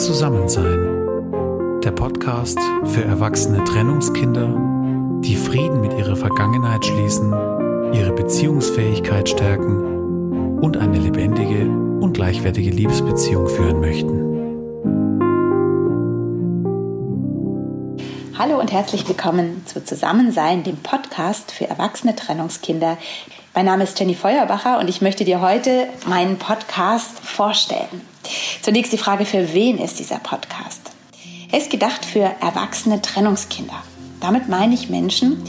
[0.00, 1.80] Zusammensein.
[1.84, 4.56] Der Podcast für erwachsene Trennungskinder,
[5.20, 7.30] die Frieden mit ihrer Vergangenheit schließen,
[7.92, 11.68] ihre Beziehungsfähigkeit stärken und eine lebendige
[12.00, 14.30] und gleichwertige Liebesbeziehung führen möchten.
[18.38, 22.96] Hallo und herzlich willkommen zu Zusammensein, dem Podcast für erwachsene Trennungskinder.
[23.52, 28.00] Mein Name ist Jenny Feuerbacher und ich möchte dir heute meinen Podcast vorstellen.
[28.62, 30.92] Zunächst die Frage, für wen ist dieser Podcast?
[31.50, 33.82] Er ist gedacht für erwachsene Trennungskinder.
[34.20, 35.42] Damit meine ich Menschen,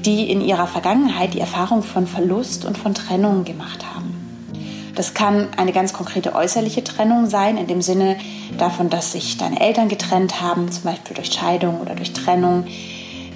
[0.00, 4.52] die in ihrer Vergangenheit die Erfahrung von Verlust und von Trennung gemacht haben.
[4.94, 8.18] Das kann eine ganz konkrete äußerliche Trennung sein, in dem Sinne
[8.58, 12.66] davon, dass sich deine Eltern getrennt haben, zum Beispiel durch Scheidung oder durch Trennung,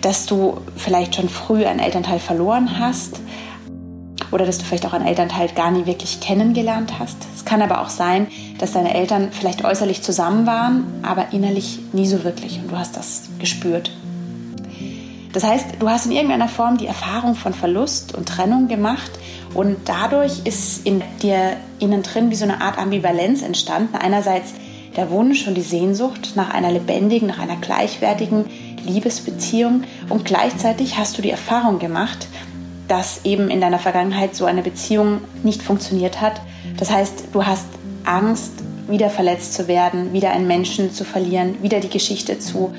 [0.03, 3.21] dass du vielleicht schon früh einen Elternteil verloren hast
[4.31, 7.17] oder dass du vielleicht auch einen Elternteil gar nie wirklich kennengelernt hast.
[7.35, 12.07] Es kann aber auch sein, dass deine Eltern vielleicht äußerlich zusammen waren, aber innerlich nie
[12.07, 13.91] so wirklich und du hast das gespürt.
[15.33, 19.11] Das heißt, du hast in irgendeiner Form die Erfahrung von Verlust und Trennung gemacht
[19.55, 23.97] und dadurch ist in dir innen drin wie so eine Art Ambivalenz entstanden.
[23.97, 24.55] Einerseits
[24.97, 28.47] der Wunsch und die Sehnsucht nach einer lebendigen, nach einer gleichwertigen
[28.85, 32.27] Liebesbeziehung und gleichzeitig hast du die Erfahrung gemacht,
[32.91, 36.41] dass eben in deiner Vergangenheit so eine Beziehung nicht funktioniert hat.
[36.77, 37.67] Das heißt, du hast
[38.05, 38.51] Angst,
[38.89, 42.75] wieder verletzt zu werden, wieder einen Menschen zu verlieren, wieder die Geschichte zu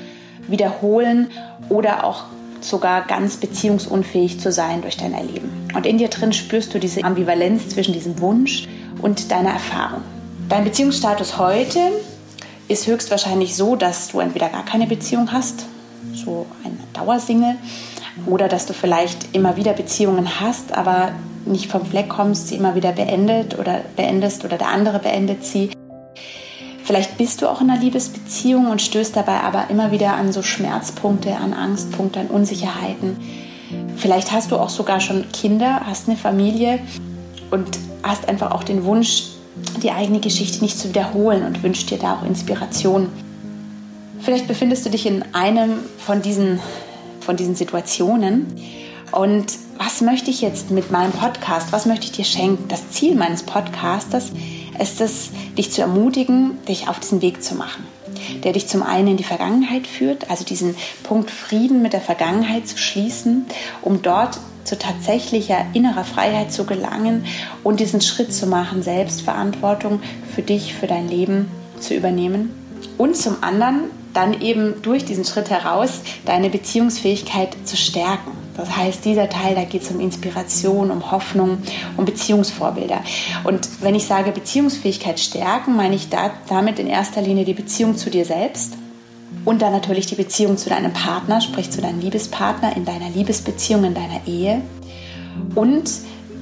[0.48, 1.30] wiederholen
[1.70, 2.24] oder auch
[2.60, 5.50] sogar ganz beziehungsunfähig zu sein durch dein Erleben.
[5.74, 8.68] Und in dir drin spürst du diese Ambivalenz zwischen diesem Wunsch
[9.00, 10.02] und deiner Erfahrung.
[10.50, 11.80] Dein Beziehungsstatus heute
[12.68, 15.64] ist höchstwahrscheinlich so, dass du entweder gar keine Beziehung hast,
[16.12, 17.56] so ein Dauersingle,
[18.26, 21.12] oder dass du vielleicht immer wieder Beziehungen hast, aber
[21.44, 25.70] nicht vom Fleck kommst, sie immer wieder beendet oder beendest oder der andere beendet sie.
[26.84, 30.42] Vielleicht bist du auch in einer Liebesbeziehung und stößt dabei aber immer wieder an so
[30.42, 33.16] Schmerzpunkte, an Angstpunkte, an Unsicherheiten.
[33.96, 36.80] Vielleicht hast du auch sogar schon Kinder, hast eine Familie
[37.50, 39.24] und hast einfach auch den Wunsch,
[39.82, 43.08] die eigene Geschichte nicht zu wiederholen und wünschst dir da auch Inspiration.
[44.20, 46.60] Vielleicht befindest du dich in einem von diesen
[47.22, 48.46] von diesen Situationen.
[49.12, 52.68] Und was möchte ich jetzt mit meinem Podcast, was möchte ich dir schenken?
[52.68, 54.32] Das Ziel meines Podcastes
[54.78, 57.86] ist es, dich zu ermutigen, dich auf diesen Weg zu machen,
[58.42, 62.66] der dich zum einen in die Vergangenheit führt, also diesen Punkt Frieden mit der Vergangenheit
[62.66, 63.44] zu schließen,
[63.82, 67.24] um dort zu tatsächlicher innerer Freiheit zu gelangen
[67.64, 70.00] und diesen Schritt zu machen, Selbstverantwortung
[70.34, 71.50] für dich, für dein Leben
[71.80, 72.50] zu übernehmen.
[72.96, 78.32] Und zum anderen dann eben durch diesen Schritt heraus deine Beziehungsfähigkeit zu stärken.
[78.56, 81.58] Das heißt, dieser Teil, da geht es um Inspiration, um Hoffnung,
[81.96, 83.00] um Beziehungsvorbilder.
[83.44, 87.96] Und wenn ich sage Beziehungsfähigkeit stärken, meine ich da, damit in erster Linie die Beziehung
[87.96, 88.74] zu dir selbst
[89.44, 93.84] und dann natürlich die Beziehung zu deinem Partner, sprich zu deinem Liebespartner, in deiner Liebesbeziehung,
[93.84, 94.60] in deiner Ehe.
[95.54, 95.90] Und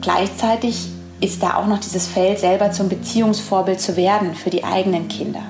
[0.01, 0.89] gleichzeitig
[1.21, 5.43] ist da auch noch dieses Feld, selber zum Beziehungsvorbild zu werden für die eigenen Kinder.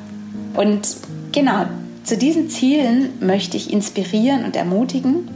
[0.55, 0.97] Und
[1.33, 1.65] genau,
[2.05, 5.29] zu diesen Zielen möchte ich inspirieren und ermutigen.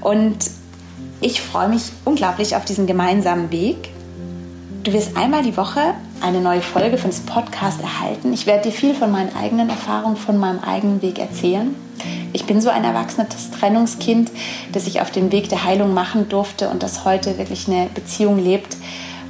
[0.00, 0.38] Und
[1.20, 3.90] ich freue mich unglaublich auf diesen gemeinsamen Weg.
[4.82, 8.32] Du wirst einmal die Woche eine neue Folge von diesem Podcast erhalten.
[8.32, 11.74] Ich werde dir viel von meinen eigenen Erfahrungen, von meinem eigenen Weg erzählen.
[12.32, 14.30] Ich bin so ein erwachsenes Trennungskind,
[14.72, 18.42] das ich auf dem Weg der Heilung machen durfte und das heute wirklich eine Beziehung
[18.42, 18.76] lebt,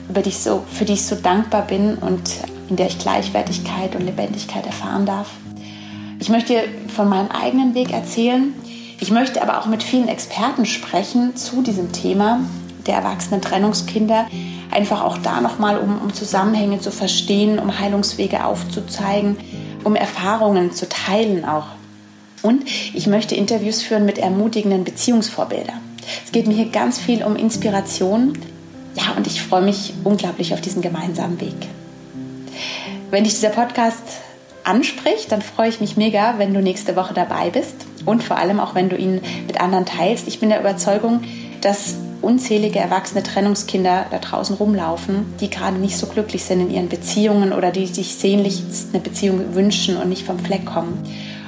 [0.09, 2.31] über die ich so, für die ich so dankbar bin und
[2.69, 5.29] in der ich Gleichwertigkeit und Lebendigkeit erfahren darf.
[6.23, 8.55] Ich möchte von meinem eigenen Weg erzählen.
[9.01, 12.39] Ich möchte aber auch mit vielen Experten sprechen zu diesem Thema
[12.87, 14.29] der erwachsenen Trennungskinder.
[14.71, 19.37] Einfach auch da nochmal, um, um Zusammenhänge zu verstehen, um Heilungswege aufzuzeigen,
[19.83, 21.67] um Erfahrungen zu teilen auch.
[22.43, 25.81] Und ich möchte Interviews führen mit ermutigenden Beziehungsvorbildern.
[26.25, 28.39] Es geht mir hier ganz viel um Inspiration.
[28.95, 31.57] Ja, und ich freue mich unglaublich auf diesen gemeinsamen Weg.
[33.11, 34.22] Wenn dich dieser Podcast
[34.65, 37.75] anspricht, dann freue ich mich mega, wenn du nächste Woche dabei bist
[38.05, 40.29] und vor allem auch, wenn du ihn mit anderen teilst.
[40.29, 41.23] Ich bin der Überzeugung,
[41.61, 46.89] dass unzählige erwachsene Trennungskinder da draußen rumlaufen, die gerade nicht so glücklich sind in ihren
[46.89, 51.03] Beziehungen oder die sich sehnlichst eine Beziehung wünschen und nicht vom Fleck kommen.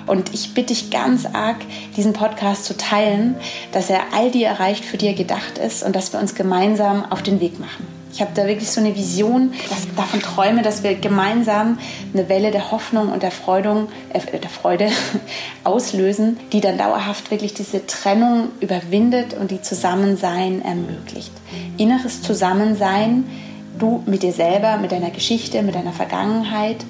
[0.06, 1.56] Und ich bitte dich ganz arg,
[1.96, 3.36] diesen Podcast zu teilen,
[3.72, 7.10] dass er all die erreicht, für die er gedacht ist und dass wir uns gemeinsam
[7.10, 7.86] auf den Weg machen.
[8.14, 11.80] Ich habe da wirklich so eine Vision, dass ich davon träume, dass wir gemeinsam
[12.12, 14.88] eine Welle der Hoffnung und der Freude, äh, der Freude
[15.64, 21.32] auslösen, die dann dauerhaft wirklich diese Trennung überwindet und die Zusammensein ermöglicht.
[21.76, 23.24] Inneres Zusammensein,
[23.80, 26.84] du mit dir selber, mit deiner Geschichte, mit deiner Vergangenheit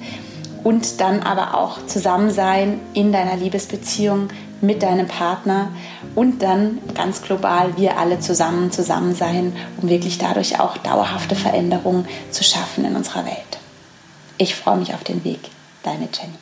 [0.63, 4.27] und dann aber auch zusammen sein in deiner Liebesbeziehung
[4.61, 5.69] mit deinem Partner
[6.15, 12.07] und dann ganz global wir alle zusammen zusammen sein, um wirklich dadurch auch dauerhafte Veränderungen
[12.31, 13.59] zu schaffen in unserer Welt.
[14.37, 15.39] Ich freue mich auf den Weg.
[15.83, 16.33] Deine Jenny.